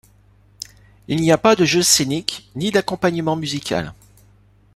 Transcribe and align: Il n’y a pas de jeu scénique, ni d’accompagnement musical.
Il 1.07 1.21
n’y 1.21 1.31
a 1.31 1.37
pas 1.37 1.55
de 1.55 1.63
jeu 1.63 1.83
scénique, 1.83 2.49
ni 2.55 2.71
d’accompagnement 2.71 3.35
musical. 3.35 3.93